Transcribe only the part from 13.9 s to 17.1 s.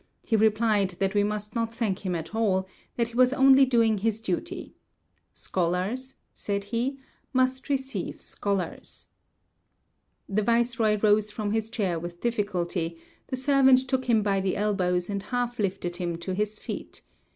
him by the elbows and half lifted him to his feet.